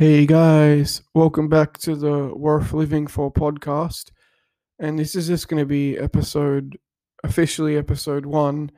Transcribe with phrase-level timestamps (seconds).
[0.00, 4.12] Hey guys, welcome back to the Worth Living For podcast.
[4.78, 6.78] And this is just going to be episode,
[7.22, 8.70] officially episode one.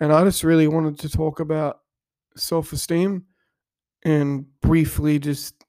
[0.00, 1.80] And I just really wanted to talk about
[2.38, 3.26] self esteem
[4.02, 5.62] and briefly just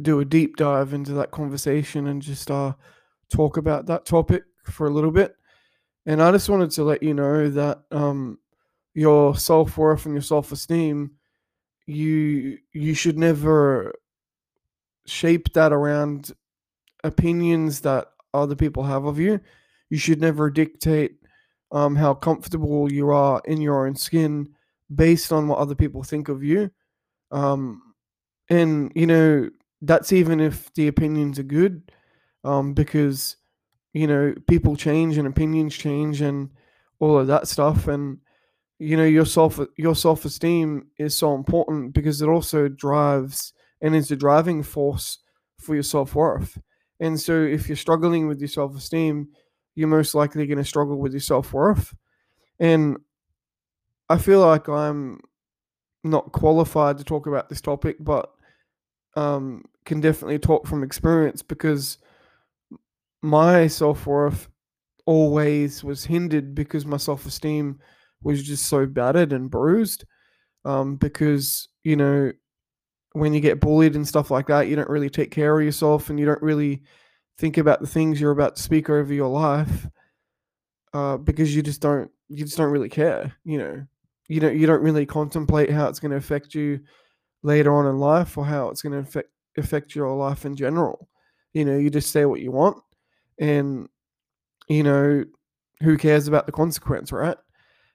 [0.00, 2.72] do a deep dive into that conversation and just uh,
[3.30, 5.36] talk about that topic for a little bit.
[6.06, 8.38] And I just wanted to let you know that um,
[8.94, 11.10] your self worth and your self esteem,
[11.84, 13.92] you you should never
[15.06, 16.32] shape that around
[17.04, 19.40] opinions that other people have of you.
[19.90, 21.16] You should never dictate
[21.72, 24.48] um, how comfortable you are in your own skin
[24.94, 26.70] based on what other people think of you.
[27.30, 27.82] Um,
[28.48, 29.50] and, you know,
[29.82, 31.90] that's even if the opinions are good,
[32.44, 33.36] um, because,
[33.92, 36.50] you know, people change and opinions change and
[36.98, 37.88] all of that stuff.
[37.88, 38.18] And,
[38.78, 43.94] you know, your self your self esteem is so important because it also drives and
[43.94, 45.18] is the driving force
[45.58, 46.58] for your self worth.
[47.00, 49.28] And so, if you're struggling with your self esteem,
[49.74, 51.94] you're most likely going to struggle with your self worth.
[52.60, 52.98] And
[54.08, 55.20] I feel like I'm
[56.04, 58.30] not qualified to talk about this topic, but
[59.16, 61.98] um, can definitely talk from experience because
[63.22, 64.48] my self worth
[65.06, 67.80] always was hindered because my self esteem
[68.22, 70.04] was just so battered and bruised.
[70.64, 72.32] Um, because you know
[73.16, 76.10] when you get bullied and stuff like that, you don't really take care of yourself
[76.10, 76.82] and you don't really
[77.38, 79.86] think about the things you're about to speak over your life
[80.92, 83.32] uh, because you just don't you just don't really care.
[83.44, 83.86] You know,
[84.28, 86.80] you don't you don't really contemplate how it's going to affect you
[87.42, 91.08] later on in life or how it's going to affect affect your life in general.
[91.54, 92.76] You know, you just say what you want,
[93.40, 93.88] and
[94.68, 95.24] you know,
[95.82, 97.38] who cares about the consequence, right?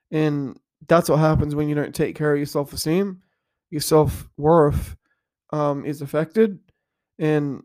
[0.09, 3.22] And that's what happens when you don't take care of your self esteem,
[3.69, 4.95] your self worth
[5.52, 6.59] um, is affected.
[7.19, 7.63] And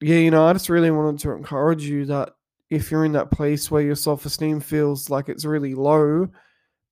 [0.00, 2.34] yeah, you know, I just really wanted to encourage you that
[2.70, 6.28] if you're in that place where your self esteem feels like it's really low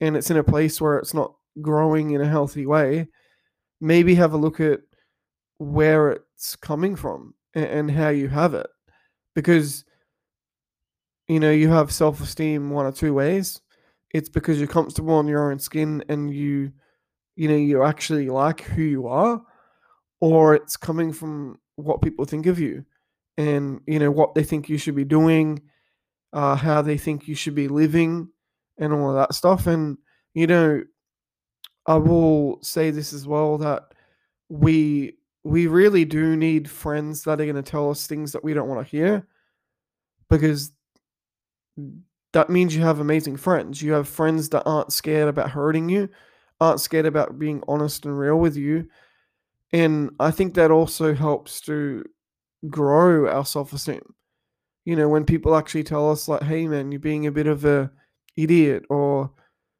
[0.00, 3.09] and it's in a place where it's not growing in a healthy way,
[3.81, 4.81] maybe have a look at
[5.59, 8.69] where it's coming from and, and how you have it.
[9.34, 9.84] Because,
[11.28, 13.60] you know, you have self esteem one or two ways.
[14.12, 16.72] It's because you're comfortable in your own skin and you,
[17.37, 19.43] you know, you actually like who you are
[20.21, 22.84] or it's coming from what people think of you
[23.37, 25.60] and you know what they think you should be doing
[26.32, 28.28] uh, how they think you should be living
[28.78, 29.66] and all of that stuff.
[29.66, 29.99] And
[30.34, 30.82] you know
[31.87, 33.84] i will say this as well that
[34.49, 38.53] we we really do need friends that are going to tell us things that we
[38.53, 39.26] don't want to hear
[40.28, 40.72] because
[42.32, 43.81] that means you have amazing friends.
[43.81, 46.09] You have friends that aren't scared about hurting you
[46.60, 48.88] aren't scared about being honest and real with you
[49.72, 52.04] and I think that also helps to
[52.69, 54.03] grow our self esteem.
[54.84, 57.65] You know, when people actually tell us, like, hey, man, you're being a bit of
[57.65, 57.91] a
[58.37, 59.32] idiot, or,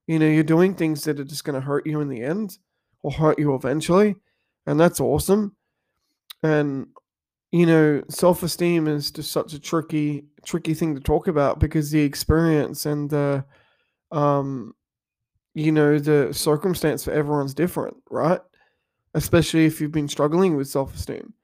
[0.07, 2.59] you know, you're doing things that are just going to hurt you in the end
[3.03, 4.17] or hurt you eventually.
[4.67, 5.55] And that's awesome.
[6.43, 6.89] And,
[7.53, 11.91] you know, self esteem is just such a tricky, tricky thing to talk about because
[11.91, 13.45] the experience and the,
[14.11, 14.75] um,
[15.55, 18.41] you know, the circumstance for everyone's different, right?
[19.16, 21.34] Especially if you've been struggling with self esteem.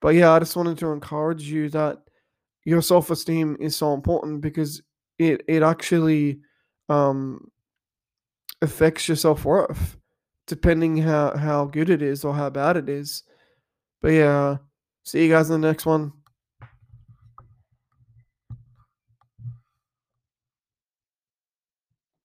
[0.00, 1.98] But yeah, I just wanted to encourage you that
[2.64, 4.82] your self esteem is so important because
[5.18, 6.40] it it actually
[6.88, 7.50] um,
[8.62, 9.96] affects your self worth
[10.46, 13.24] depending how how good it is or how bad it is.
[14.02, 14.58] But yeah,
[15.04, 16.12] see you guys in the next one.